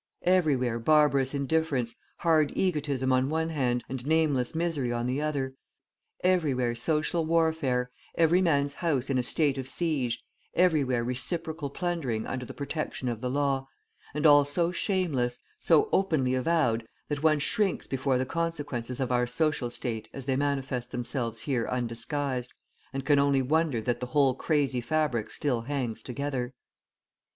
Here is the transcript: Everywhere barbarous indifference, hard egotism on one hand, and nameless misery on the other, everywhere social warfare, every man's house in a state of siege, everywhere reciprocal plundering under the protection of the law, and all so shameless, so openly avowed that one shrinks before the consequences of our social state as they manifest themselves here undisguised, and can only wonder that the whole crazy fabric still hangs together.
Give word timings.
Everywhere 0.25 0.79
barbarous 0.79 1.35
indifference, 1.35 1.93
hard 2.17 2.51
egotism 2.55 3.13
on 3.13 3.29
one 3.29 3.49
hand, 3.49 3.83
and 3.87 4.03
nameless 4.03 4.55
misery 4.55 4.91
on 4.91 5.05
the 5.05 5.21
other, 5.21 5.53
everywhere 6.23 6.73
social 6.73 7.23
warfare, 7.23 7.91
every 8.15 8.41
man's 8.41 8.73
house 8.73 9.11
in 9.11 9.19
a 9.19 9.21
state 9.21 9.59
of 9.59 9.67
siege, 9.69 10.23
everywhere 10.55 11.03
reciprocal 11.03 11.69
plundering 11.69 12.25
under 12.25 12.47
the 12.47 12.53
protection 12.55 13.09
of 13.09 13.21
the 13.21 13.29
law, 13.29 13.67
and 14.15 14.25
all 14.25 14.43
so 14.43 14.71
shameless, 14.71 15.37
so 15.59 15.87
openly 15.91 16.33
avowed 16.33 16.83
that 17.07 17.21
one 17.21 17.37
shrinks 17.37 17.85
before 17.85 18.17
the 18.17 18.25
consequences 18.25 18.99
of 18.99 19.11
our 19.11 19.27
social 19.27 19.69
state 19.69 20.09
as 20.13 20.25
they 20.25 20.35
manifest 20.35 20.89
themselves 20.89 21.41
here 21.41 21.67
undisguised, 21.67 22.51
and 22.91 23.05
can 23.05 23.19
only 23.19 23.43
wonder 23.43 23.79
that 23.79 23.99
the 23.99 24.07
whole 24.07 24.33
crazy 24.33 24.81
fabric 24.81 25.29
still 25.29 25.61
hangs 25.61 26.01
together. 26.01 26.55